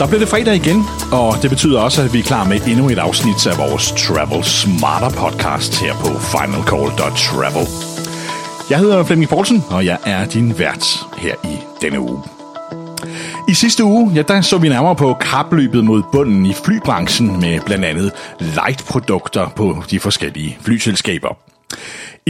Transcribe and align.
Så 0.00 0.06
bliver 0.06 0.18
det 0.18 0.28
fredag 0.28 0.54
igen, 0.54 0.84
og 1.12 1.42
det 1.42 1.50
betyder 1.50 1.80
også, 1.80 2.02
at 2.02 2.12
vi 2.12 2.18
er 2.18 2.22
klar 2.22 2.44
med 2.44 2.60
endnu 2.66 2.90
et 2.90 2.98
afsnit 2.98 3.46
af 3.46 3.58
vores 3.58 3.92
Travel 3.92 4.44
Smarter 4.44 5.10
podcast 5.10 5.80
her 5.80 5.94
på 5.94 6.18
finalcall.travel. 6.18 7.66
Jeg 8.70 8.78
hedder 8.78 9.04
Flemming 9.04 9.28
Poulsen, 9.30 9.64
og 9.70 9.84
jeg 9.84 9.98
er 10.06 10.26
din 10.26 10.58
vært 10.58 11.06
her 11.18 11.34
i 11.44 11.56
denne 11.82 12.00
uge. 12.00 12.22
I 13.48 13.54
sidste 13.54 13.84
uge, 13.84 14.12
ja, 14.14 14.22
der 14.22 14.40
så 14.40 14.58
vi 14.58 14.68
nærmere 14.68 14.96
på 14.96 15.16
kapløbet 15.20 15.84
mod 15.84 16.02
bunden 16.12 16.46
i 16.46 16.52
flybranchen 16.64 17.40
med 17.40 17.60
blandt 17.66 17.84
andet 17.84 18.12
light-produkter 18.38 19.48
på 19.48 19.82
de 19.90 20.00
forskellige 20.00 20.58
flyselskaber. 20.60 21.36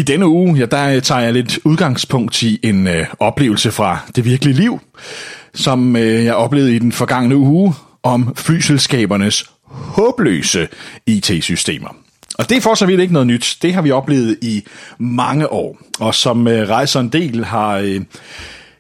I 0.00 0.02
denne 0.02 0.28
uge, 0.28 0.58
ja, 0.58 0.66
der 0.66 0.88
øh, 0.88 1.02
tager 1.02 1.20
jeg 1.20 1.32
lidt 1.32 1.58
udgangspunkt 1.64 2.42
i 2.42 2.60
en 2.62 2.86
øh, 2.86 3.06
oplevelse 3.18 3.70
fra 3.70 3.98
det 4.16 4.24
virkelige 4.24 4.54
liv, 4.54 4.80
som 5.54 5.96
øh, 5.96 6.24
jeg 6.24 6.34
oplevede 6.34 6.76
i 6.76 6.78
den 6.78 6.92
forgangne 6.92 7.36
uge 7.36 7.74
om 8.02 8.34
flyselskabernes 8.36 9.50
håbløse 9.64 10.68
IT-systemer. 11.06 11.88
Og 12.38 12.48
det 12.48 12.56
er 12.56 12.60
for 12.60 12.74
så 12.74 12.86
vidt 12.86 13.00
ikke 13.00 13.12
noget 13.12 13.26
nyt. 13.26 13.58
Det 13.62 13.74
har 13.74 13.82
vi 13.82 13.90
oplevet 13.90 14.38
i 14.42 14.64
mange 14.98 15.52
år. 15.52 15.78
Og 15.98 16.14
som 16.14 16.48
øh, 16.48 16.68
rejser 16.68 17.00
en 17.00 17.08
del 17.08 17.44
har 17.44 17.76
øh, 17.76 18.00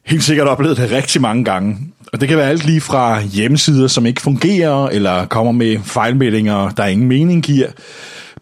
helt 0.06 0.24
sikkert 0.24 0.48
oplevet 0.48 0.76
det 0.76 0.90
rigtig 0.90 1.20
mange 1.20 1.44
gange. 1.44 1.76
Og 2.12 2.20
det 2.20 2.28
kan 2.28 2.38
være 2.38 2.50
alt 2.50 2.66
lige 2.66 2.80
fra 2.80 3.20
hjemmesider, 3.20 3.88
som 3.88 4.06
ikke 4.06 4.22
fungerer, 4.22 4.88
eller 4.88 5.26
kommer 5.26 5.52
med 5.52 5.78
fejlmeldinger, 5.84 6.70
der 6.70 6.84
ingen 6.84 7.08
mening 7.08 7.42
giver. 7.42 7.68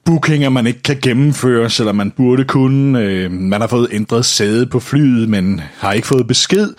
Bookinger, 0.04 0.48
man 0.48 0.66
ikke 0.66 0.82
kan 0.82 0.98
gennemføre, 1.02 1.70
selvom 1.70 1.96
man 1.96 2.10
burde 2.10 2.44
kunne. 2.44 3.00
Øh, 3.00 3.32
man 3.32 3.60
har 3.60 3.68
fået 3.68 3.88
ændret 3.92 4.24
sæde 4.24 4.66
på 4.66 4.80
flyet, 4.80 5.28
men 5.28 5.60
har 5.78 5.92
ikke 5.92 6.06
fået 6.06 6.26
besked, 6.26 6.74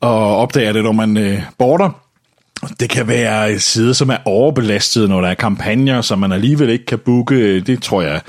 og 0.00 0.36
opdager 0.36 0.72
det, 0.72 0.84
når 0.84 0.92
man 0.92 1.16
øh, 1.16 1.42
border. 1.58 1.90
Det 2.80 2.90
kan 2.90 3.08
være 3.08 3.58
sider, 3.58 3.92
som 3.92 4.10
er 4.10 4.16
overbelastet, 4.24 5.08
når 5.08 5.20
der 5.20 5.28
er 5.28 5.34
kampagner, 5.34 6.00
som 6.00 6.18
man 6.18 6.32
alligevel 6.32 6.68
ikke 6.68 6.86
kan 6.86 6.98
booke. 6.98 7.60
Det 7.60 7.82
tror 7.82 8.02
jeg, 8.02 8.20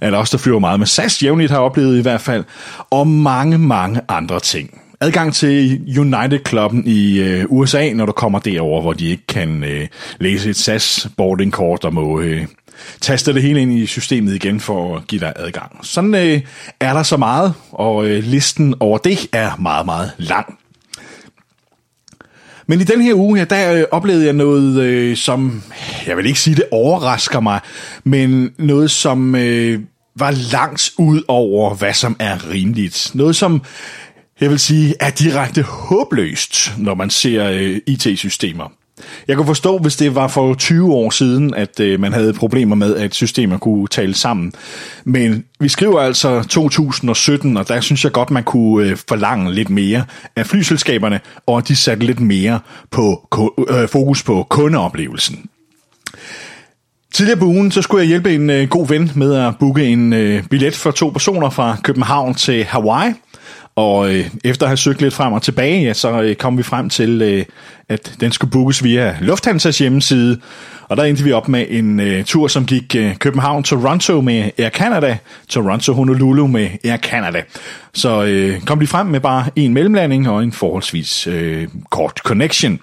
at 0.00 0.14
også 0.14 0.36
der 0.36 0.42
flyver 0.42 0.58
meget 0.58 0.78
med 0.78 0.86
SAS 0.86 1.22
jævnligt 1.22 1.50
har 1.50 1.58
oplevet 1.58 1.98
i 1.98 2.02
hvert 2.02 2.20
fald. 2.20 2.44
Og 2.90 3.06
mange, 3.06 3.58
mange 3.58 4.00
andre 4.08 4.40
ting. 4.40 4.80
Adgang 5.00 5.34
til 5.34 5.80
United-klubben 5.98 6.86
i 6.86 7.18
øh, 7.18 7.44
USA, 7.48 7.92
når 7.92 8.06
du 8.06 8.12
kommer 8.12 8.38
derover, 8.38 8.80
hvor 8.82 8.92
de 8.92 9.10
ikke 9.10 9.26
kan 9.26 9.64
øh, 9.64 9.88
læse 10.20 10.50
et 10.50 10.56
SAS 10.56 11.08
boardingkort 11.16 11.84
og 11.84 11.94
må 11.94 12.20
øh, 12.20 12.46
taster 13.00 13.32
det 13.32 13.42
hele 13.42 13.60
ind 13.62 13.72
i 13.72 13.86
systemet 13.86 14.34
igen 14.34 14.60
for 14.60 14.96
at 14.96 15.06
give 15.06 15.20
dig 15.20 15.32
adgang. 15.36 15.78
Sådan 15.82 16.14
øh, 16.14 16.40
er 16.80 16.92
der 16.92 17.02
så 17.02 17.16
meget, 17.16 17.54
og 17.70 18.06
øh, 18.06 18.24
listen 18.24 18.74
over 18.80 18.98
det 18.98 19.28
er 19.32 19.56
meget, 19.56 19.86
meget 19.86 20.12
lang. 20.18 20.58
Men 22.66 22.80
i 22.80 22.84
den 22.84 23.02
her 23.02 23.14
uge, 23.14 23.38
ja, 23.38 23.44
der 23.44 23.74
øh, 23.74 23.84
oplevede 23.90 24.24
jeg 24.24 24.32
noget, 24.32 24.82
øh, 24.82 25.16
som, 25.16 25.62
jeg 26.06 26.16
vil 26.16 26.26
ikke 26.26 26.40
sige, 26.40 26.56
det 26.56 26.64
overrasker 26.70 27.40
mig, 27.40 27.60
men 28.04 28.54
noget, 28.58 28.90
som 28.90 29.34
øh, 29.34 29.80
var 30.16 30.30
langt 30.52 30.90
ud 30.98 31.22
over, 31.28 31.74
hvad 31.74 31.94
som 31.94 32.16
er 32.18 32.50
rimeligt. 32.50 33.10
Noget, 33.14 33.36
som 33.36 33.62
jeg 34.40 34.50
vil 34.50 34.58
sige, 34.58 34.94
er 35.00 35.10
direkte 35.10 35.62
håbløst, 35.62 36.72
når 36.78 36.94
man 36.94 37.10
ser 37.10 37.50
øh, 37.50 37.80
IT-systemer. 37.86 38.72
Jeg 39.28 39.36
kunne 39.36 39.46
forstå, 39.46 39.78
hvis 39.78 39.96
det 39.96 40.14
var 40.14 40.28
for 40.28 40.54
20 40.54 40.92
år 40.92 41.10
siden, 41.10 41.54
at 41.54 41.80
øh, 41.80 42.00
man 42.00 42.12
havde 42.12 42.32
problemer 42.32 42.76
med, 42.76 42.96
at 42.96 43.14
systemer 43.14 43.58
kunne 43.58 43.88
tale 43.88 44.14
sammen. 44.14 44.52
Men 45.04 45.44
vi 45.60 45.68
skriver 45.68 46.00
altså 46.00 46.42
2017, 46.42 47.56
og 47.56 47.68
der 47.68 47.80
synes 47.80 48.04
jeg 48.04 48.12
godt, 48.12 48.30
man 48.30 48.44
kunne 48.44 48.88
øh, 48.88 48.96
forlange 49.08 49.54
lidt 49.54 49.70
mere 49.70 50.04
af 50.36 50.46
flyselskaberne, 50.46 51.20
og 51.46 51.58
at 51.58 51.68
de 51.68 51.76
satte 51.76 52.06
lidt 52.06 52.20
mere 52.20 52.60
på 52.90 53.28
øh, 53.70 53.88
fokus 53.88 54.22
på 54.22 54.46
kundeoplevelsen. 54.50 55.48
Tidligere 57.14 57.38
på 57.38 57.44
ugen, 57.44 57.70
så 57.70 57.82
skulle 57.82 58.00
jeg 58.00 58.08
hjælpe 58.08 58.34
en 58.34 58.50
øh, 58.50 58.68
god 58.68 58.88
ven 58.88 59.10
med 59.14 59.34
at 59.34 59.54
booke 59.60 59.84
en 59.84 60.12
øh, 60.12 60.42
billet 60.42 60.76
for 60.76 60.90
to 60.90 61.08
personer 61.08 61.50
fra 61.50 61.76
København 61.82 62.34
til 62.34 62.64
Hawaii. 62.64 63.12
Og 63.76 64.14
øh, 64.14 64.30
efter 64.44 64.66
at 64.66 64.70
have 64.70 64.76
søgt 64.76 65.02
lidt 65.02 65.14
frem 65.14 65.32
og 65.32 65.42
tilbage, 65.42 65.82
ja, 65.82 65.92
så 65.92 66.22
øh, 66.22 66.36
kom 66.36 66.58
vi 66.58 66.62
frem 66.62 66.88
til, 66.88 67.22
øh, 67.22 67.44
at 67.88 68.16
den 68.20 68.32
skulle 68.32 68.50
bookes 68.50 68.84
via 68.84 69.16
Lufthansas 69.20 69.78
hjemmeside. 69.78 70.40
Og 70.88 70.96
der 70.96 71.04
endte 71.04 71.24
vi 71.24 71.32
op 71.32 71.48
med 71.48 71.66
en 71.68 72.00
øh, 72.00 72.24
tur, 72.24 72.48
som 72.48 72.66
gik 72.66 72.96
øh, 72.96 73.14
København-Toronto 73.16 74.20
med 74.20 74.50
Air 74.58 74.70
Canada, 74.70 75.18
Toronto-Honolulu 75.48 76.46
med 76.46 76.68
Air 76.84 76.96
Canada. 76.96 77.42
Så 77.94 78.24
øh, 78.24 78.60
kom 78.60 78.80
de 78.80 78.86
frem 78.86 79.06
med 79.06 79.20
bare 79.20 79.46
en 79.56 79.74
mellemlanding 79.74 80.28
og 80.28 80.42
en 80.42 80.52
forholdsvis 80.52 81.26
øh, 81.26 81.68
kort 81.90 82.18
connection. 82.24 82.80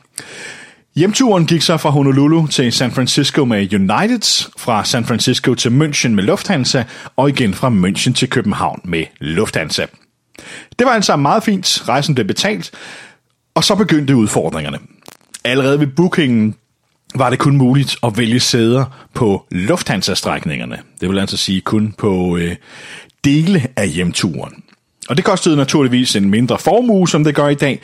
Hjemturen 0.95 1.45
gik 1.45 1.61
så 1.61 1.77
fra 1.77 1.89
Honolulu 1.89 2.47
til 2.47 2.71
San 2.71 2.91
Francisco 2.91 3.45
med 3.45 3.73
United, 3.73 4.49
fra 4.57 4.85
San 4.85 5.05
Francisco 5.05 5.55
til 5.55 5.69
München 5.69 6.09
med 6.09 6.23
Lufthansa, 6.23 6.83
og 7.15 7.29
igen 7.29 7.53
fra 7.53 7.69
München 7.69 8.13
til 8.13 8.29
København 8.29 8.81
med 8.83 9.03
Lufthansa. 9.19 9.85
Det 10.79 10.87
var 10.87 10.91
altså 10.91 11.15
meget 11.15 11.43
fint. 11.43 11.83
Rejsen 11.87 12.15
blev 12.15 12.27
betalt. 12.27 12.71
Og 13.55 13.63
så 13.63 13.75
begyndte 13.75 14.15
udfordringerne. 14.15 14.77
Allerede 15.43 15.79
ved 15.79 15.87
bookingen 15.87 16.55
var 17.15 17.29
det 17.29 17.39
kun 17.39 17.57
muligt 17.57 17.95
at 18.03 18.17
vælge 18.17 18.39
sæder 18.39 19.07
på 19.13 19.45
Lufthansa-strækningerne. 19.51 20.77
Det 21.01 21.09
vil 21.09 21.19
altså 21.19 21.37
sige 21.37 21.61
kun 21.61 21.93
på 21.97 22.37
øh, 22.37 22.55
dele 23.23 23.67
af 23.75 23.89
hjemturen. 23.89 24.63
Og 25.09 25.17
det 25.17 25.25
kostede 25.25 25.55
naturligvis 25.55 26.15
en 26.15 26.29
mindre 26.29 26.57
formue, 26.57 27.09
som 27.09 27.23
det 27.23 27.35
gør 27.35 27.47
i 27.47 27.55
dag. 27.55 27.79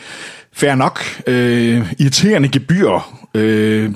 Fær 0.53 0.75
nok. 0.75 0.99
Øh, 1.27 1.93
irriterende 1.99 2.49
gebyr. 2.49 2.99
Øh, 3.33 3.91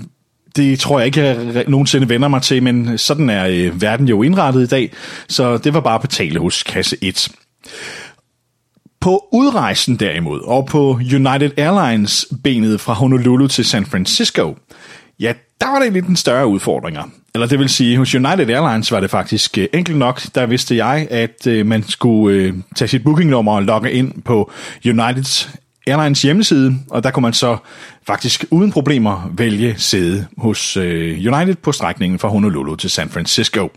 det 0.55 0.79
tror 0.79 0.99
jeg 0.99 1.05
ikke, 1.05 1.23
jeg 1.23 1.65
nogensinde 1.67 2.09
vender 2.09 2.27
mig 2.27 2.41
til, 2.41 2.63
men 2.63 2.97
sådan 2.97 3.29
er 3.29 3.47
øh, 3.47 3.81
verden 3.81 4.07
jo 4.07 4.23
indrettet 4.23 4.63
i 4.63 4.67
dag. 4.67 4.93
Så 5.27 5.57
det 5.57 5.73
var 5.73 5.79
bare 5.79 5.95
at 5.95 6.01
betale 6.01 6.39
hos 6.39 6.63
kasse 6.63 6.97
1. 7.01 7.29
På 9.01 9.27
udrejsen 9.31 9.95
derimod, 9.95 10.41
og 10.43 10.65
på 10.65 10.91
United 10.91 11.51
Airlines 11.57 12.27
benet 12.43 12.81
fra 12.81 12.93
Honolulu 12.93 13.47
til 13.47 13.65
San 13.65 13.85
Francisco, 13.85 14.57
ja, 15.19 15.33
der 15.61 15.67
var 15.67 15.79
det 15.79 15.93
lidt 15.93 16.05
en 16.05 16.15
større 16.15 16.47
udfordringer. 16.47 17.03
Eller 17.33 17.47
det 17.47 17.59
vil 17.59 17.69
sige, 17.69 17.97
hos 17.97 18.15
United 18.15 18.49
Airlines 18.49 18.91
var 18.91 18.99
det 18.99 19.09
faktisk 19.09 19.57
øh, 19.57 19.67
enkelt 19.73 19.97
nok. 19.97 20.21
Der 20.35 20.45
vidste 20.45 20.75
jeg, 20.75 21.07
at 21.09 21.47
øh, 21.47 21.65
man 21.65 21.83
skulle 21.83 22.37
øh, 22.37 22.53
tage 22.75 22.87
sit 22.87 23.03
bookingnummer 23.03 23.55
og 23.55 23.63
logge 23.63 23.91
ind 23.91 24.21
på 24.21 24.51
United 24.85 25.49
Airlines 25.87 26.21
hjemmeside, 26.21 26.75
og 26.89 27.03
der 27.03 27.11
kunne 27.11 27.23
man 27.23 27.33
så 27.33 27.57
faktisk 28.07 28.45
uden 28.51 28.71
problemer 28.71 29.31
vælge 29.37 29.75
sæde 29.77 30.25
hos 30.37 30.77
United 30.77 31.55
på 31.55 31.71
strækningen 31.71 32.19
fra 32.19 32.27
Honolulu 32.27 32.75
til 32.75 32.89
San 32.89 33.09
Francisco. 33.09 33.69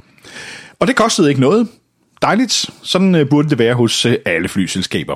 Og 0.81 0.87
det 0.87 0.97
kostede 0.97 1.29
ikke 1.29 1.41
noget. 1.41 1.69
Dejligt. 2.23 2.71
Sådan 2.83 3.15
øh, 3.15 3.29
burde 3.29 3.51
det 3.51 3.59
være 3.59 3.75
hos 3.75 4.07
øh, 4.07 4.17
alle 4.27 4.49
flyselskaber. 4.49 5.15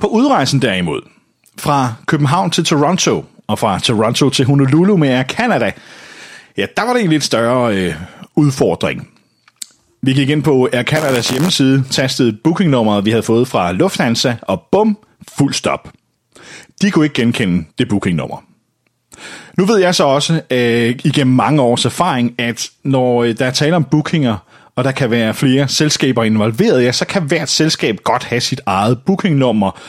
På 0.00 0.06
udrejsen 0.06 0.62
derimod, 0.62 1.02
fra 1.58 1.94
København 2.06 2.50
til 2.50 2.64
Toronto, 2.64 3.24
og 3.46 3.58
fra 3.58 3.78
Toronto 3.78 4.30
til 4.30 4.44
Honolulu 4.44 4.96
med 4.96 5.08
Air 5.08 5.24
Canada, 5.24 5.72
ja, 6.56 6.66
der 6.76 6.86
var 6.86 6.92
det 6.92 7.02
en 7.04 7.10
lidt 7.10 7.24
større 7.24 7.76
øh, 7.76 7.94
udfordring. 8.36 9.08
Vi 10.02 10.12
gik 10.12 10.28
ind 10.28 10.42
på 10.42 10.68
Air 10.72 10.82
Canadas 10.82 11.28
hjemmeside, 11.28 11.84
tastede 11.90 12.32
bookingnummeret, 12.44 13.04
vi 13.04 13.10
havde 13.10 13.22
fået 13.22 13.48
fra 13.48 13.72
Lufthansa, 13.72 14.34
og 14.42 14.62
bum, 14.72 14.98
fuld 15.38 15.54
stop. 15.54 15.92
De 16.82 16.90
kunne 16.90 17.04
ikke 17.04 17.22
genkende 17.22 17.64
det 17.78 17.88
bookingnummer. 17.88 18.44
Nu 19.58 19.64
ved 19.64 19.78
jeg 19.78 19.94
så 19.94 20.04
også, 20.04 20.42
øh, 20.50 20.98
igennem 21.04 21.36
mange 21.36 21.62
års 21.62 21.84
erfaring, 21.84 22.34
at 22.38 22.70
når 22.82 23.22
øh, 23.22 23.38
der 23.38 23.46
er 23.46 23.50
tale 23.50 23.76
om 23.76 23.84
bookinger, 23.84 24.36
og 24.76 24.84
der 24.84 24.92
kan 24.92 25.10
være 25.10 25.34
flere 25.34 25.68
selskaber 25.68 26.24
involveret, 26.24 26.84
ja, 26.84 26.92
så 26.92 27.04
kan 27.04 27.22
hvert 27.22 27.48
selskab 27.48 27.98
godt 28.04 28.24
have 28.24 28.40
sit 28.40 28.60
eget 28.66 28.98
bookingnummer, 29.06 29.80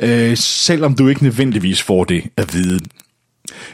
øh, 0.00 0.36
selvom 0.36 0.94
du 0.94 1.08
ikke 1.08 1.22
nødvendigvis 1.22 1.82
får 1.82 2.04
det 2.04 2.24
at 2.36 2.54
vide. 2.54 2.80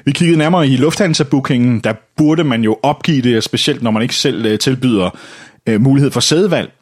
Vi 0.05 0.13
kiggede 0.13 0.39
nærmere 0.39 0.69
i 0.69 0.77
Lufthansa-bookingen, 0.77 1.81
der 1.81 1.93
burde 2.17 2.45
man 2.45 2.65
jo 2.65 2.79
opgive 2.83 3.23
det, 3.23 3.45
specielt 3.45 3.83
når 3.83 3.91
man 3.91 4.03
ikke 4.03 4.15
selv 4.15 4.47
øh, 4.47 4.59
tilbyder 4.59 5.19
øh, 5.69 5.81
mulighed 5.81 6.11
for 6.11 6.21
sædevalg. 6.21 6.73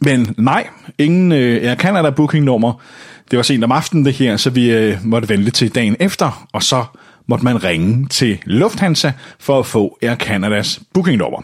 Men 0.00 0.34
nej, 0.38 0.66
ingen 0.98 1.32
øh, 1.32 1.68
Air 1.68 1.74
Canada 1.74 2.10
bookingnummer. 2.10 2.82
Det 3.30 3.36
var 3.36 3.42
sent 3.42 3.64
om 3.64 3.72
aftenen 3.72 4.04
det 4.04 4.12
her, 4.12 4.36
så 4.36 4.50
vi 4.50 4.70
øh, 4.70 4.98
måtte 5.04 5.28
vente 5.28 5.50
til 5.50 5.74
dagen 5.74 5.96
efter, 6.00 6.46
og 6.52 6.62
så 6.62 6.84
måtte 7.26 7.44
man 7.44 7.64
ringe 7.64 8.06
til 8.06 8.38
Lufthansa 8.44 9.12
for 9.40 9.58
at 9.58 9.66
få 9.66 9.98
Air 10.02 10.16
Canadas 10.16 10.80
bookingnummer. 10.94 11.42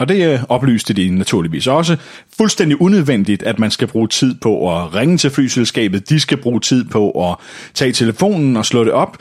Og 0.00 0.08
det 0.08 0.32
øh, 0.32 0.40
oplyste 0.48 0.94
de 0.94 1.10
naturligvis 1.10 1.66
også. 1.66 1.96
Fuldstændig 2.36 2.80
unødvendigt, 2.80 3.42
at 3.42 3.58
man 3.58 3.70
skal 3.70 3.88
bruge 3.88 4.08
tid 4.08 4.34
på 4.34 4.76
at 4.76 4.94
ringe 4.94 5.18
til 5.18 5.30
flyselskabet. 5.30 6.08
De 6.08 6.20
skal 6.20 6.36
bruge 6.36 6.60
tid 6.60 6.84
på 6.84 7.30
at 7.30 7.36
tage 7.74 7.92
telefonen 7.92 8.56
og 8.56 8.66
slå 8.66 8.84
det 8.84 8.92
op. 8.92 9.18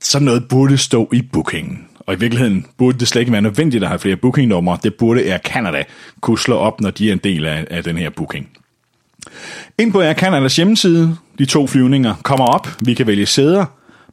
Så 0.00 0.18
noget 0.18 0.48
burde 0.48 0.78
stå 0.78 1.08
i 1.12 1.22
bookingen. 1.22 1.86
Og 1.98 2.14
i 2.14 2.18
virkeligheden 2.18 2.66
burde 2.78 2.98
det 2.98 3.08
slet 3.08 3.20
ikke 3.20 3.32
være 3.32 3.42
nødvendigt 3.42 3.82
at 3.84 3.88
have 3.88 3.98
flere 3.98 4.16
bookingnumre. 4.16 4.78
Det 4.82 4.94
burde 4.94 5.32
Air 5.32 5.38
Canada 5.38 5.84
kunne 6.20 6.38
slå 6.38 6.56
op, 6.56 6.80
når 6.80 6.90
de 6.90 7.08
er 7.08 7.12
en 7.12 7.20
del 7.24 7.46
af, 7.46 7.66
af 7.70 7.84
den 7.84 7.98
her 7.98 8.10
booking. 8.10 8.48
Ind 9.78 9.92
på 9.92 10.00
Air 10.00 10.14
Canadas 10.14 10.56
hjemmeside, 10.56 11.16
de 11.38 11.44
to 11.44 11.66
flyvninger 11.66 12.14
kommer 12.22 12.46
op, 12.46 12.68
vi 12.84 12.94
kan 12.94 13.06
vælge 13.06 13.26
sæder, 13.26 13.64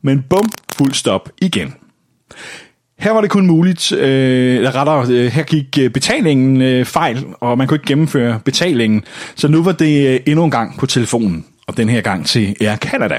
men 0.01 0.25
bum, 0.30 0.50
fuld 0.74 0.94
stop 0.94 1.30
igen. 1.42 1.74
Her 3.00 3.12
var 3.12 3.22
det 3.22 3.30
kun 3.30 3.48
muligt, 3.48 3.92
øh, 3.92 4.64
rettere, 4.64 5.06
øh, 5.10 5.32
her 5.32 5.44
gik 5.44 5.78
øh, 5.80 5.90
betalingen 5.90 6.62
øh, 6.62 6.86
fejl, 6.86 7.26
og 7.40 7.58
man 7.58 7.68
kunne 7.68 7.76
ikke 7.76 7.88
gennemføre 7.88 8.40
betalingen. 8.46 9.04
Så 9.36 9.48
nu 9.48 9.64
var 9.64 9.72
det 9.72 10.08
øh, 10.08 10.20
endnu 10.26 10.44
en 10.44 10.52
gang 10.52 10.78
på 10.80 10.86
telefonen, 10.86 11.46
og 11.68 11.78
den 11.78 11.90
her 11.90 12.02
gang 12.02 12.26
til 12.26 12.56
Air 12.62 12.76
Canada. 12.76 13.18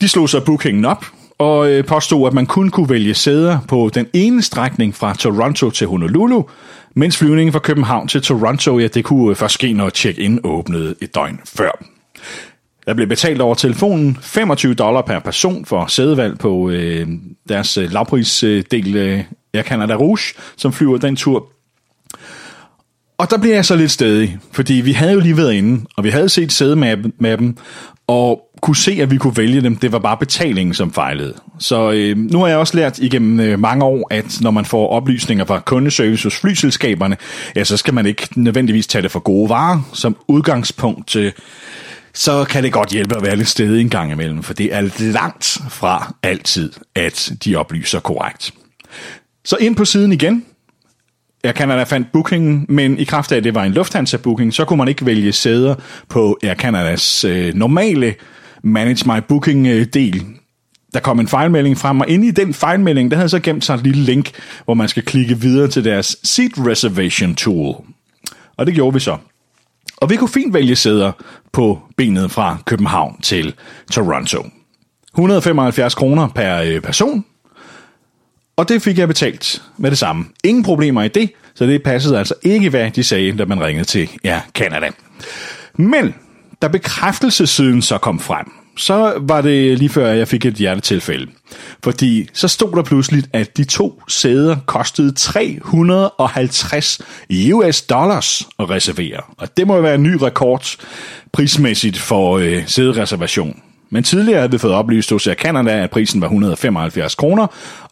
De 0.00 0.08
slog 0.08 0.28
så 0.28 0.40
bookingen 0.40 0.84
op, 0.84 1.04
og 1.38 1.70
øh, 1.70 1.84
påstod, 1.84 2.26
at 2.26 2.32
man 2.32 2.46
kun 2.46 2.70
kunne 2.70 2.88
vælge 2.88 3.14
sæder 3.14 3.58
på 3.68 3.90
den 3.94 4.06
ene 4.12 4.42
strækning 4.42 4.94
fra 4.94 5.14
Toronto 5.14 5.70
til 5.70 5.86
Honolulu, 5.86 6.42
mens 6.94 7.16
flyvningen 7.16 7.52
fra 7.52 7.58
København 7.58 8.08
til 8.08 8.22
Toronto, 8.22 8.78
ja, 8.78 8.86
det 8.86 9.04
kunne 9.04 9.30
øh, 9.30 9.36
først 9.36 9.54
ske, 9.54 9.72
når 9.72 9.90
check-in 9.90 10.40
åbnede 10.44 10.94
et 11.00 11.14
døgn 11.14 11.40
før. 11.56 11.84
Der 12.86 12.94
blev 12.94 13.06
betalt 13.06 13.40
over 13.40 13.54
telefonen 13.54 14.18
25 14.22 14.74
dollar 14.74 15.02
per 15.02 15.18
person 15.18 15.64
for 15.64 15.86
sædevalg 15.86 16.38
på 16.38 16.70
øh, 16.70 17.08
deres 17.48 17.76
øh, 17.78 17.92
lavprisdel 17.92 18.96
øh, 18.96 19.20
Air 19.54 19.62
Canada 19.62 19.94
Rouge, 19.94 20.34
som 20.56 20.72
flyver 20.72 20.98
den 20.98 21.16
tur. 21.16 21.48
Og 23.18 23.30
der 23.30 23.38
bliver 23.38 23.54
jeg 23.54 23.64
så 23.64 23.76
lidt 23.76 23.90
stedig, 23.90 24.38
fordi 24.52 24.74
vi 24.74 24.92
havde 24.92 25.12
jo 25.12 25.20
lige 25.20 25.36
været 25.36 25.52
inde, 25.52 25.84
og 25.96 26.04
vi 26.04 26.10
havde 26.10 26.28
set 26.28 26.52
sædemappen, 26.52 27.58
og 28.06 28.40
kunne 28.62 28.76
se, 28.76 28.98
at 29.02 29.10
vi 29.10 29.16
kunne 29.16 29.36
vælge 29.36 29.62
dem. 29.62 29.76
Det 29.76 29.92
var 29.92 29.98
bare 29.98 30.16
betalingen, 30.16 30.74
som 30.74 30.92
fejlede. 30.92 31.34
Så 31.58 31.92
øh, 31.92 32.16
nu 32.16 32.38
har 32.38 32.46
jeg 32.46 32.56
også 32.56 32.76
lært 32.76 32.98
igennem 32.98 33.40
øh, 33.40 33.58
mange 33.58 33.84
år, 33.84 34.06
at 34.10 34.38
når 34.40 34.50
man 34.50 34.64
får 34.64 34.88
oplysninger 34.88 35.44
fra 35.44 35.60
kundeservice 35.60 36.24
hos 36.24 36.36
flyselskaberne, 36.36 37.16
ja, 37.56 37.64
så 37.64 37.76
skal 37.76 37.94
man 37.94 38.06
ikke 38.06 38.28
nødvendigvis 38.36 38.86
tage 38.86 39.02
det 39.02 39.10
for 39.10 39.20
gode 39.20 39.48
varer. 39.48 39.90
Som 39.92 40.16
udgangspunkt, 40.28 41.16
øh, 41.16 41.32
så 42.14 42.44
kan 42.44 42.62
det 42.62 42.72
godt 42.72 42.90
hjælpe 42.90 43.16
at 43.16 43.22
være 43.22 43.36
lidt 43.36 43.48
stedig 43.48 43.80
en 43.80 43.88
gang 43.88 44.12
imellem, 44.12 44.42
for 44.42 44.54
det 44.54 44.74
er 44.74 44.90
langt 44.98 45.58
fra 45.70 46.14
altid, 46.22 46.72
at 46.94 47.32
de 47.44 47.56
oplyser 47.56 48.00
korrekt. 48.00 48.54
Så 49.44 49.56
ind 49.60 49.76
på 49.76 49.84
siden 49.84 50.12
igen, 50.12 50.44
Air 51.44 51.52
Canada 51.52 51.82
fandt 51.82 52.12
bookingen, 52.12 52.66
men 52.68 52.98
i 52.98 53.04
kraft 53.04 53.32
af, 53.32 53.36
at 53.36 53.44
det 53.44 53.54
var 53.54 53.64
en 53.64 53.72
Lufthansa-booking, 53.72 54.50
så 54.50 54.64
kunne 54.64 54.76
man 54.76 54.88
ikke 54.88 55.06
vælge 55.06 55.32
sæder 55.32 55.74
på 56.08 56.38
Air 56.42 56.54
Canadas 56.54 57.24
øh, 57.24 57.54
normale 57.54 58.14
Manage 58.62 59.12
My 59.12 59.20
Booking-del. 59.28 60.16
Øh, 60.16 60.22
der 60.94 61.00
kom 61.00 61.20
en 61.20 61.28
fejlmelding 61.28 61.78
frem, 61.78 62.00
og 62.00 62.08
inde 62.08 62.26
i 62.26 62.30
den 62.30 62.54
fejlmelding, 62.54 63.10
der 63.10 63.16
havde 63.16 63.28
så 63.28 63.40
gemt 63.40 63.64
sig 63.64 63.74
et 63.74 63.82
lille 63.82 64.02
link, 64.02 64.30
hvor 64.64 64.74
man 64.74 64.88
skal 64.88 65.02
klikke 65.02 65.40
videre 65.40 65.68
til 65.68 65.84
deres 65.84 66.16
Seat 66.22 66.52
Reservation 66.58 67.34
Tool. 67.34 67.74
Og 68.56 68.66
det 68.66 68.74
gjorde 68.74 68.94
vi 68.94 69.00
så. 69.00 69.16
Og 70.04 70.10
vi 70.10 70.16
kunne 70.16 70.28
fint 70.28 70.54
vælge 70.54 70.76
sæder 70.76 71.12
på 71.52 71.82
benet 71.96 72.30
fra 72.30 72.56
København 72.66 73.20
til 73.20 73.54
Toronto. 73.92 74.46
175 75.14 75.94
kroner 75.94 76.28
per 76.28 76.60
øh, 76.60 76.80
person, 76.80 77.24
og 78.56 78.68
det 78.68 78.82
fik 78.82 78.98
jeg 78.98 79.08
betalt 79.08 79.62
med 79.76 79.90
det 79.90 79.98
samme. 79.98 80.24
Ingen 80.44 80.64
problemer 80.64 81.02
i 81.02 81.08
det, 81.08 81.30
så 81.54 81.66
det 81.66 81.82
passede 81.82 82.18
altså 82.18 82.34
ikke, 82.42 82.70
hvad 82.70 82.90
de 82.90 83.04
sagde, 83.04 83.36
da 83.36 83.44
man 83.44 83.64
ringede 83.64 83.84
til 83.84 84.10
ja, 84.24 84.40
Canada. 84.54 84.90
Men 85.74 86.14
da 86.62 86.68
bekræftelsesiden 86.68 87.82
så 87.82 87.98
kom 87.98 88.20
frem, 88.20 88.46
så 88.76 89.12
var 89.20 89.40
det 89.40 89.78
lige 89.78 89.88
før, 89.88 90.08
jeg 90.08 90.28
fik 90.28 90.46
et 90.46 90.54
hjertetilfælde. 90.54 91.26
Fordi 91.84 92.28
så 92.32 92.48
stod 92.48 92.72
der 92.76 92.82
pludselig, 92.82 93.24
at 93.32 93.56
de 93.56 93.64
to 93.64 94.02
sæder 94.08 94.56
kostede 94.66 95.12
350 95.12 97.00
US 97.52 97.82
dollars 97.82 98.48
at 98.58 98.70
reservere. 98.70 99.20
Og 99.38 99.56
det 99.56 99.66
må 99.66 99.76
jo 99.76 99.82
være 99.82 99.94
en 99.94 100.02
ny 100.02 100.14
rekord 100.22 100.76
prismæssigt 101.32 101.98
for 101.98 102.38
øh, 102.38 102.62
sædereservation. 102.66 103.62
Men 103.90 104.04
tidligere 104.04 104.38
havde 104.38 104.52
vi 104.52 104.58
fået 104.58 104.74
oplyst 104.74 105.10
hos 105.10 105.26
Air 105.26 105.34
Canada, 105.34 105.82
at 105.82 105.90
prisen 105.90 106.20
var 106.20 106.26
175 106.26 107.14
kroner, 107.14 107.46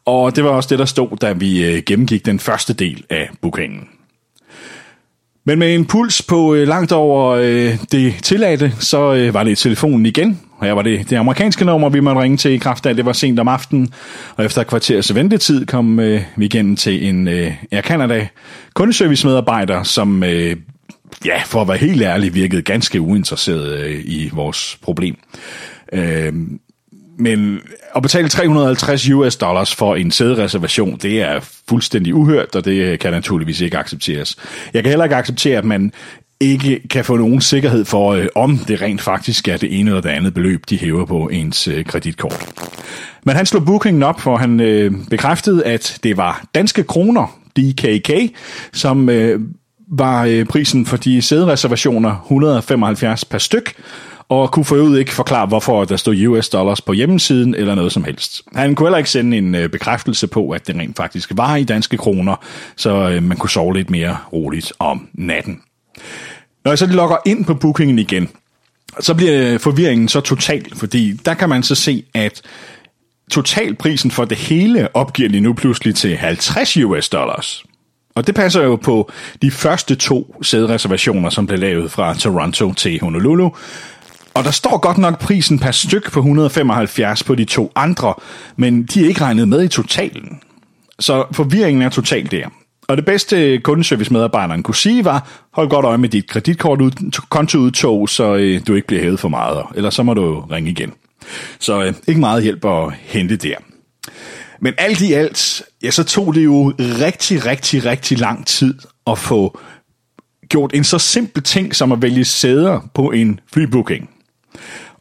og 0.04 0.36
det 0.36 0.44
var 0.44 0.50
også 0.50 0.68
det, 0.68 0.78
der 0.78 0.84
stod, 0.84 1.16
da 1.16 1.32
vi 1.32 1.64
øh, 1.64 1.82
gennemgik 1.86 2.26
den 2.26 2.38
første 2.38 2.72
del 2.72 3.04
af 3.10 3.28
bookingen. 3.40 3.88
Men 5.44 5.58
med 5.58 5.74
en 5.74 5.84
puls 5.84 6.22
på 6.22 6.54
øh, 6.54 6.68
langt 6.68 6.92
over 6.92 7.30
øh, 7.30 7.78
det 7.92 8.14
tilladte, 8.22 8.72
så 8.78 9.14
øh, 9.14 9.34
var 9.34 9.44
det 9.44 9.58
telefonen 9.58 10.06
igen. 10.06 10.40
Og 10.62 10.66
her 10.66 10.72
var 10.72 10.82
det 10.82 11.10
det 11.10 11.16
amerikanske 11.16 11.64
nummer, 11.64 11.88
vi 11.88 12.00
måtte 12.00 12.20
ringe 12.20 12.36
til 12.36 12.50
i 12.50 12.56
kraft 12.56 12.86
af. 12.86 12.94
Det 12.94 13.04
var 13.04 13.12
sent 13.12 13.40
om 13.40 13.48
aftenen, 13.48 13.92
og 14.36 14.44
efter 14.44 14.60
et 14.60 14.66
kvarters 14.66 15.14
ventetid 15.14 15.66
kom 15.66 16.00
øh, 16.00 16.22
vi 16.36 16.44
igen 16.44 16.76
til 16.76 17.08
en 17.08 17.28
øh, 17.28 17.52
Air 17.72 17.82
Canada 17.82 18.28
kundeservice-medarbejder, 18.74 19.82
som 19.82 20.24
øh, 20.24 20.56
ja, 21.24 21.42
for 21.46 21.62
at 21.62 21.68
være 21.68 21.76
helt 21.76 22.02
ærlig, 22.02 22.34
virkede 22.34 22.62
ganske 22.62 23.00
uinteresseret 23.00 23.78
øh, 23.78 24.00
i 24.04 24.30
vores 24.32 24.78
problem. 24.82 25.16
Øh, 25.92 26.32
men 27.18 27.60
at 27.96 28.02
betale 28.02 28.28
350 28.28 29.10
US 29.10 29.36
dollars 29.36 29.74
for 29.74 29.94
en 29.94 30.10
sædereservation, 30.10 30.98
det 31.02 31.22
er 31.22 31.40
fuldstændig 31.68 32.14
uhørt, 32.14 32.54
og 32.54 32.64
det 32.64 33.00
kan 33.00 33.12
naturligvis 33.12 33.60
ikke 33.60 33.78
accepteres. 33.78 34.36
Jeg 34.74 34.82
kan 34.82 34.90
heller 34.90 35.04
ikke 35.04 35.16
acceptere, 35.16 35.58
at 35.58 35.64
man 35.64 35.92
ikke 36.42 36.88
kan 36.88 37.04
få 37.04 37.16
nogen 37.16 37.40
sikkerhed 37.40 37.84
for, 37.84 38.12
øh, 38.12 38.26
om 38.34 38.58
det 38.58 38.82
rent 38.82 39.00
faktisk 39.00 39.48
er 39.48 39.56
det 39.56 39.78
ene 39.78 39.90
eller 39.90 40.00
det 40.00 40.08
andet 40.08 40.34
beløb, 40.34 40.64
de 40.70 40.78
hæver 40.78 41.04
på 41.04 41.28
ens 41.28 41.68
øh, 41.68 41.84
kreditkort. 41.84 42.46
Men 43.24 43.36
han 43.36 43.46
slog 43.46 43.64
bookingen 43.64 44.02
op, 44.02 44.20
for 44.20 44.36
han 44.36 44.60
øh, 44.60 44.92
bekræftede, 45.10 45.64
at 45.64 45.98
det 46.02 46.16
var 46.16 46.44
danske 46.54 46.82
kroner, 46.82 47.38
DKK, 47.56 48.10
som 48.72 49.08
øh, 49.08 49.40
var 49.88 50.24
øh, 50.24 50.44
prisen 50.44 50.86
for 50.86 50.96
de 50.96 51.22
sædereservationer 51.22 52.20
175 52.22 53.24
per 53.24 53.38
styk, 53.38 53.74
og 54.28 54.50
kunne 54.50 54.64
for 54.64 54.76
øvrigt 54.76 54.98
ikke 54.98 55.12
forklare, 55.12 55.46
hvorfor 55.46 55.84
der 55.84 55.96
stod 55.96 56.26
US 56.26 56.48
dollars 56.48 56.80
på 56.80 56.92
hjemmesiden 56.92 57.54
eller 57.54 57.74
noget 57.74 57.92
som 57.92 58.04
helst. 58.04 58.42
Han 58.54 58.74
kunne 58.74 58.86
heller 58.86 58.98
ikke 58.98 59.10
sende 59.10 59.36
en 59.36 59.54
øh, 59.54 59.68
bekræftelse 59.68 60.26
på, 60.26 60.50
at 60.50 60.66
det 60.66 60.76
rent 60.76 60.96
faktisk 60.96 61.32
var 61.34 61.56
i 61.56 61.64
danske 61.64 61.96
kroner, 61.96 62.36
så 62.76 63.10
øh, 63.10 63.22
man 63.22 63.36
kunne 63.36 63.50
sove 63.50 63.74
lidt 63.74 63.90
mere 63.90 64.16
roligt 64.32 64.72
om 64.78 65.08
natten. 65.14 65.60
Når 66.64 66.70
jeg 66.70 66.78
så 66.78 66.86
logger 66.86 67.16
ind 67.26 67.44
på 67.44 67.54
bookingen 67.54 67.98
igen, 67.98 68.28
så 69.00 69.14
bliver 69.14 69.52
øh, 69.52 69.60
forvirringen 69.60 70.08
så 70.08 70.20
total, 70.20 70.76
fordi 70.76 71.12
der 71.12 71.34
kan 71.34 71.48
man 71.48 71.62
så 71.62 71.74
se, 71.74 72.04
at 72.14 72.42
totalprisen 73.30 74.10
for 74.10 74.24
det 74.24 74.36
hele 74.36 74.96
opgiver 74.96 75.28
de 75.28 75.40
nu 75.40 75.52
pludselig 75.52 75.94
til 75.94 76.16
50 76.16 76.76
US 76.76 77.08
dollars. 77.08 77.64
Og 78.14 78.26
det 78.26 78.34
passer 78.34 78.62
jo 78.62 78.76
på 78.76 79.10
de 79.42 79.50
første 79.50 79.94
to 79.94 80.36
sædreservationer, 80.42 81.30
som 81.30 81.46
blev 81.46 81.58
lavet 81.58 81.90
fra 81.90 82.14
Toronto 82.14 82.72
til 82.72 83.00
Honolulu, 83.00 83.50
og 84.34 84.44
der 84.44 84.50
står 84.50 84.78
godt 84.78 84.98
nok 84.98 85.20
prisen 85.20 85.58
per 85.58 85.70
styk 85.70 86.12
på 86.12 86.20
175 86.20 87.22
på 87.22 87.34
de 87.34 87.44
to 87.44 87.72
andre, 87.76 88.14
men 88.56 88.82
de 88.82 89.04
er 89.04 89.08
ikke 89.08 89.20
regnet 89.20 89.48
med 89.48 89.64
i 89.64 89.68
totalen. 89.68 90.40
Så 90.98 91.24
forvirringen 91.32 91.82
er 91.82 91.88
total 91.88 92.30
der. 92.30 92.48
Og 92.88 92.96
det 92.96 93.04
bedste 93.04 93.58
kundeservice-medarbejderen 93.58 94.62
kunne 94.62 94.74
sige 94.74 95.04
var, 95.04 95.46
hold 95.52 95.68
godt 95.68 95.86
øje 95.86 95.98
med 95.98 96.08
dit 96.08 96.26
kreditkort 96.28 96.80
kontoudtog, 97.30 98.08
så 98.08 98.34
øh, 98.34 98.60
du 98.66 98.74
ikke 98.74 98.86
bliver 98.86 99.02
hævet 99.02 99.20
for 99.20 99.28
meget, 99.28 99.62
eller 99.74 99.90
så 99.90 100.02
må 100.02 100.14
du 100.14 100.40
ringe 100.40 100.70
igen. 100.70 100.92
Så 101.58 101.82
øh, 101.82 101.94
ikke 102.06 102.20
meget 102.20 102.42
hjælp 102.42 102.64
at 102.64 102.92
hente 102.92 103.36
der. 103.36 103.56
Men 104.60 104.74
alt 104.78 105.00
i 105.00 105.12
alt, 105.12 105.62
ja, 105.82 105.90
så 105.90 106.04
tog 106.04 106.34
det 106.34 106.44
jo 106.44 106.72
rigtig, 106.78 107.46
rigtig, 107.46 107.84
rigtig 107.84 108.18
lang 108.18 108.46
tid 108.46 108.74
at 109.06 109.18
få 109.18 109.58
gjort 110.48 110.74
en 110.74 110.84
så 110.84 110.98
simpel 110.98 111.42
ting 111.42 111.74
som 111.74 111.92
at 111.92 112.02
vælge 112.02 112.24
sæder 112.24 112.90
på 112.94 113.10
en 113.10 113.40
flybooking. 113.52 114.10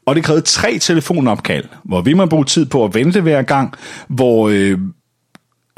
Og 0.05 0.15
det 0.15 0.23
krævede 0.23 0.45
tre 0.45 0.79
telefonopkald, 0.79 1.65
hvor 1.83 2.01
vi 2.01 2.13
må 2.13 2.25
bruge 2.25 2.45
tid 2.45 2.65
på 2.65 2.85
at 2.85 2.93
vente 2.93 3.21
hver 3.21 3.41
gang, 3.41 3.73
hvor 4.07 4.49
øh, 4.49 4.77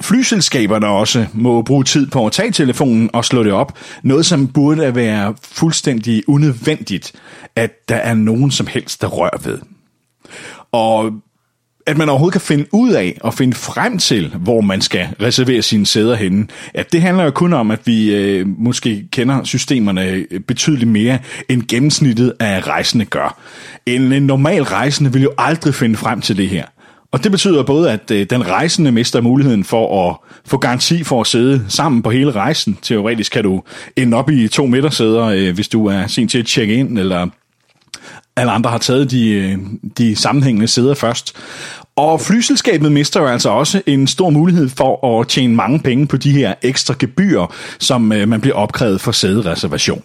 flyselskaberne 0.02 0.88
også 0.88 1.26
må 1.34 1.62
bruge 1.62 1.84
tid 1.84 2.08
på 2.08 2.26
at 2.26 2.32
tage 2.32 2.52
telefonen 2.52 3.10
og 3.14 3.26
slå 3.26 3.44
det 3.44 3.52
op. 3.52 3.78
Noget, 4.04 4.26
som 4.26 4.48
burde 4.48 4.96
være 4.96 5.36
fuldstændig 5.42 6.24
unødvendigt, 6.28 7.12
at 7.56 7.90
der 7.90 7.96
er 7.96 8.14
nogen 8.14 8.52
som 8.52 8.68
helst, 8.68 9.02
der 9.02 9.08
rører 9.08 9.38
ved. 9.44 9.60
Og 10.72 11.12
at 11.86 11.98
man 11.98 12.10
overhovedet 12.10 12.34
kan 12.34 12.42
finde 12.42 12.66
ud 12.72 12.92
af 12.92 13.18
og 13.22 13.34
finde 13.34 13.54
frem 13.54 13.98
til, 13.98 14.36
hvor 14.40 14.62
man 14.62 14.82
skal 14.82 15.08
reservere 15.22 15.62
sine 15.62 15.86
sæder 15.86 16.16
henne. 16.16 16.48
At 16.74 16.94
det 16.94 17.02
handler 17.02 17.24
jo 17.24 17.32
kun 17.32 17.54
om, 17.54 17.72
at 17.72 17.80
vi 17.86 18.16
øh, 18.16 18.48
måske 18.48 19.08
kender 19.12 19.44
systemerne 19.44 20.06
øh, 20.06 20.40
betydeligt 20.40 20.92
mere, 20.92 21.20
end 21.50 21.64
gennemsnittet 21.68 22.34
af 22.40 22.68
rejsende 22.68 23.06
gør. 23.06 23.40
En, 23.86 24.14
en 24.14 24.24
normal 24.24 24.64
rejsende 24.64 25.14
vil 25.14 25.22
jo 25.22 25.32
aldrig 25.38 25.76
finde 25.76 25.96
frem 25.96 26.22
til 26.22 26.38
det 26.38 26.50
her. 26.50 26.66
Og 27.14 27.24
det 27.24 27.32
betyder 27.32 27.64
både, 27.64 27.92
at 27.92 28.12
øh, 28.12 28.26
den 28.30 28.48
rejsende 28.48 28.92
mister 28.92 29.22
muligheden 29.22 29.64
for 29.64 30.10
at 30.10 30.16
få 30.46 30.58
garanti 30.58 31.04
for 31.04 31.22
at 31.22 31.28
sidde 31.28 31.66
sammen 31.68 32.02
på 32.02 32.10
hele 32.10 32.32
rejsen. 32.32 32.78
Teoretisk 32.82 33.32
kan 33.32 33.44
du 33.44 33.64
ende 33.96 34.18
op 34.18 34.30
i 34.30 34.48
to 34.48 34.66
midtersæder, 34.66 35.24
øh, 35.24 35.54
hvis 35.54 35.68
du 35.68 35.86
er 35.86 36.08
sent 36.08 36.32
til 36.32 36.40
at 36.40 36.46
tjekke 36.46 36.76
ind, 36.76 37.00
eller 37.00 37.28
alle 38.36 38.52
andre 38.52 38.70
har 38.70 38.78
taget 38.78 39.12
de, 39.12 39.30
øh, 39.30 39.58
de 39.98 40.16
sammenhængende 40.16 40.68
sæder 40.68 40.94
først. 40.94 41.36
Og 41.96 42.22
flyselskabet 42.22 42.92
mister 42.92 43.20
jo 43.20 43.28
altså 43.28 43.50
også 43.50 43.82
en 43.86 44.08
stor 44.08 44.30
mulighed 44.30 44.70
for 44.70 45.20
at 45.20 45.28
tjene 45.28 45.56
mange 45.56 45.80
penge 45.80 46.08
på 46.08 46.18
de 46.18 46.32
her 46.32 46.54
ekstra 46.62 46.96
gebyrer, 47.00 47.54
som 47.80 48.12
øh, 48.12 48.28
man 48.28 48.42
bliver 48.42 48.56
opkrævet 48.56 49.02
for 49.02 49.12
sædereservation. 49.12 50.04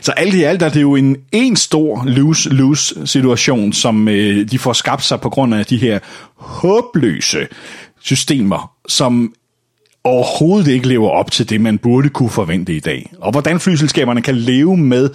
Så 0.00 0.12
alt 0.12 0.34
i 0.34 0.42
alt 0.42 0.62
er 0.62 0.68
det 0.68 0.82
jo 0.82 0.96
en 0.96 1.16
en 1.32 1.56
stor 1.56 2.04
lose-lose 2.06 3.06
situation, 3.06 3.72
som 3.72 4.08
øh, 4.08 4.50
de 4.50 4.58
får 4.58 4.72
skabt 4.72 5.04
sig 5.04 5.20
på 5.20 5.30
grund 5.30 5.54
af 5.54 5.66
de 5.66 5.76
her 5.76 5.98
håbløse 6.36 7.46
systemer, 8.00 8.72
som 8.88 9.34
overhovedet 10.04 10.68
ikke 10.68 10.88
lever 10.88 11.10
op 11.10 11.30
til 11.30 11.50
det, 11.50 11.60
man 11.60 11.78
burde 11.78 12.08
kunne 12.08 12.30
forvente 12.30 12.76
i 12.76 12.80
dag. 12.80 13.12
Og 13.20 13.32
hvordan 13.32 13.60
flyselskaberne 13.60 14.22
kan 14.22 14.36
leve 14.36 14.76
med 14.76 15.10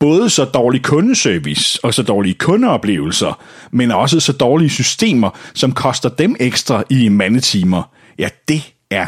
både 0.00 0.30
så 0.30 0.44
dårlig 0.44 0.82
kundeservice 0.82 1.84
og 1.84 1.94
så 1.94 2.02
dårlige 2.02 2.34
kundeoplevelser, 2.34 3.40
men 3.70 3.90
også 3.90 4.20
så 4.20 4.32
dårlige 4.32 4.70
systemer, 4.70 5.30
som 5.54 5.72
koster 5.72 6.08
dem 6.08 6.36
ekstra 6.40 6.82
i 6.90 7.08
mandetimer, 7.08 7.82
ja, 8.18 8.28
det 8.48 8.72
er 8.90 9.06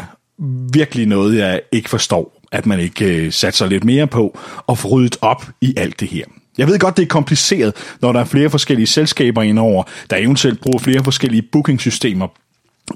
virkelig 0.73 1.05
noget, 1.05 1.37
jeg 1.37 1.61
ikke 1.71 1.89
forstår, 1.89 2.34
at 2.55 2.65
man 2.65 2.79
ikke 2.79 3.05
øh, 3.05 3.31
satser 3.31 3.65
lidt 3.65 3.83
mere 3.83 4.07
på 4.07 4.37
og 4.67 4.77
få 4.77 4.87
ryddet 4.87 5.17
op 5.21 5.49
i 5.61 5.73
alt 5.77 5.99
det 5.99 6.07
her. 6.07 6.25
Jeg 6.57 6.67
ved 6.67 6.79
godt, 6.79 6.97
det 6.97 7.03
er 7.03 7.07
kompliceret, 7.07 7.73
når 8.01 8.11
der 8.11 8.19
er 8.19 8.25
flere 8.25 8.49
forskellige 8.49 8.87
selskaber 8.87 9.41
indover, 9.41 9.83
der 10.09 10.17
eventuelt 10.17 10.61
bruger 10.61 10.79
flere 10.79 11.03
forskellige 11.03 11.41
bookingsystemer. 11.41 12.27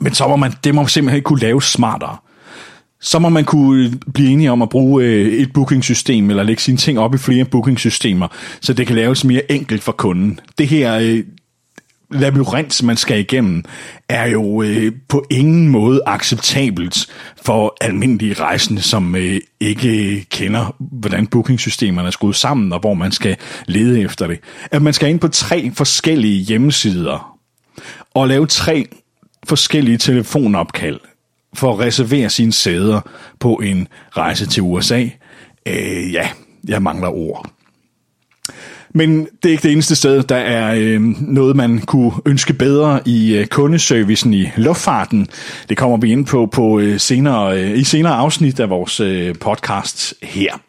Men 0.01 0.13
så 0.13 0.27
må 0.27 0.35
man, 0.35 0.53
det 0.63 0.75
må 0.75 0.81
man 0.81 0.89
simpelthen 0.89 1.15
ikke 1.15 1.25
kunne 1.25 1.39
lave 1.41 1.61
smartere. 1.61 2.17
Så 3.01 3.19
må 3.19 3.29
man 3.29 3.45
kunne 3.45 3.85
øh, 3.85 3.93
blive 4.13 4.29
enige 4.29 4.51
om 4.51 4.61
at 4.61 4.69
bruge 4.69 5.03
øh, 5.03 5.33
et 5.33 5.53
bookingsystem, 5.53 6.29
eller 6.29 6.43
lægge 6.43 6.61
sine 6.61 6.77
ting 6.77 6.99
op 6.99 7.15
i 7.15 7.17
flere 7.17 7.45
bookingsystemer, 7.45 8.27
så 8.61 8.73
det 8.73 8.87
kan 8.87 8.95
laves 8.95 9.23
mere 9.23 9.51
enkelt 9.51 9.83
for 9.83 9.91
kunden. 9.91 10.39
Det 10.57 10.67
her 10.67 10.99
øh, 11.01 11.23
labyrint, 12.11 12.83
man 12.83 12.97
skal 12.97 13.19
igennem, 13.19 13.63
er 14.09 14.25
jo 14.25 14.61
øh, 14.61 14.91
på 15.07 15.25
ingen 15.29 15.67
måde 15.67 16.01
acceptabelt 16.05 17.07
for 17.41 17.77
almindelige 17.81 18.33
rejsende, 18.33 18.81
som 18.81 19.15
øh, 19.15 19.41
ikke 19.59 20.25
kender, 20.29 20.75
hvordan 20.79 21.27
bookingsystemerne 21.27 22.07
er 22.07 22.11
skruet 22.11 22.35
sammen, 22.35 22.73
og 22.73 22.79
hvor 22.79 22.93
man 22.93 23.11
skal 23.11 23.37
lede 23.65 24.01
efter 24.01 24.27
det. 24.27 24.39
At 24.71 24.81
man 24.81 24.93
skal 24.93 25.09
ind 25.09 25.19
på 25.19 25.27
tre 25.27 25.71
forskellige 25.73 26.39
hjemmesider 26.39 27.37
og 28.13 28.27
lave 28.27 28.47
tre 28.47 28.85
forskellige 29.47 29.97
telefonopkald 29.97 30.99
for 31.53 31.73
at 31.73 31.79
reservere 31.79 32.29
sine 32.29 32.53
sæder 32.53 33.01
på 33.39 33.55
en 33.55 33.87
rejse 34.11 34.45
til 34.45 34.63
USA. 34.63 35.07
Øh, 35.65 36.13
ja, 36.13 36.29
jeg 36.67 36.81
mangler 36.81 37.07
ord. 37.07 37.49
Men 38.93 39.27
det 39.43 39.50
er 39.50 39.51
ikke 39.51 39.63
det 39.63 39.72
eneste 39.72 39.96
sted, 39.96 40.24
der 40.24 40.36
er 40.36 40.75
øh, 40.77 41.01
noget, 41.22 41.55
man 41.55 41.79
kunne 41.79 42.12
ønske 42.25 42.53
bedre 42.53 43.00
i 43.05 43.36
øh, 43.36 43.48
kundeservicen 43.48 44.34
i 44.34 44.50
luftfarten. 44.58 45.27
Det 45.69 45.77
kommer 45.77 45.98
vi 45.98 46.12
ind 46.12 46.25
på, 46.25 46.46
på 46.46 46.79
øh, 46.79 47.00
senere, 47.00 47.62
øh, 47.62 47.77
i 47.77 47.84
senere 47.84 48.13
afsnit 48.13 48.60
af 48.60 48.69
vores 48.69 49.00
øh, 49.00 49.36
podcast 49.36 50.13
her. 50.24 50.60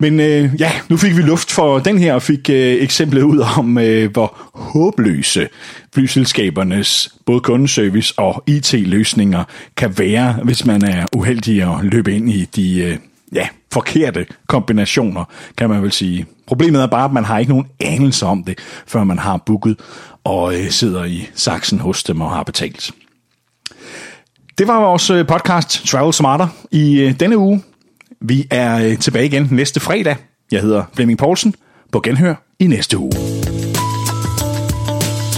Men 0.00 0.20
øh, 0.20 0.50
ja, 0.60 0.72
nu 0.88 0.96
fik 0.96 1.16
vi 1.16 1.22
luft 1.22 1.50
for 1.50 1.78
den 1.78 1.98
her 1.98 2.14
og 2.14 2.22
fik 2.22 2.50
øh, 2.50 2.74
eksemplet 2.74 3.22
ud 3.22 3.38
om, 3.58 3.78
øh, 3.78 4.10
hvor 4.12 4.50
håbløse 4.54 5.48
flyselskabernes 5.94 7.14
både 7.26 7.40
kundeservice 7.40 8.14
og 8.16 8.44
IT-løsninger 8.46 9.44
kan 9.76 9.98
være, 9.98 10.32
hvis 10.44 10.66
man 10.66 10.84
er 10.84 11.06
uheldig 11.16 11.62
at 11.62 11.84
løbe 11.84 12.14
ind 12.14 12.30
i 12.30 12.44
de 12.56 12.82
øh, 12.82 12.96
ja, 13.32 13.48
forkerte 13.72 14.26
kombinationer, 14.48 15.24
kan 15.56 15.70
man 15.70 15.82
vel 15.82 15.92
sige. 15.92 16.26
Problemet 16.50 16.82
er 16.82 16.86
bare, 16.86 17.04
at 17.04 17.12
man 17.12 17.24
har 17.24 17.38
ikke 17.38 17.52
nogen 17.52 17.66
anelse 17.80 18.26
om 18.26 18.44
det, 18.44 18.58
før 18.86 19.04
man 19.04 19.18
har 19.18 19.36
booket 19.36 19.76
og 20.24 20.54
øh, 20.54 20.70
sidder 20.70 21.04
i 21.04 21.28
saksen 21.34 21.80
hos 21.80 22.02
dem 22.04 22.20
og 22.20 22.30
har 22.30 22.42
betalt. 22.42 22.90
Det 24.58 24.68
var 24.68 24.80
vores 24.80 25.10
øh, 25.10 25.26
podcast 25.26 25.86
Travel 25.86 26.12
Smarter 26.12 26.48
i 26.70 27.00
øh, 27.00 27.20
denne 27.20 27.38
uge. 27.38 27.62
Vi 28.20 28.46
er 28.50 28.84
øh, 28.84 28.98
tilbage 28.98 29.26
igen 29.26 29.48
næste 29.50 29.80
fredag. 29.80 30.16
Jeg 30.52 30.60
hedder 30.60 30.84
Flemming 30.94 31.18
Poulsen. 31.18 31.54
På 31.92 32.00
genhør 32.00 32.34
i 32.58 32.66
næste 32.66 32.98
uge. 32.98 33.12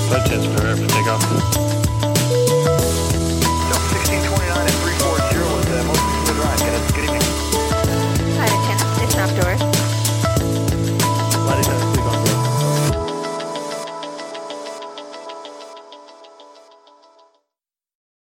Flight 0.09 0.27
test 0.27 0.49
for. 0.49 1.82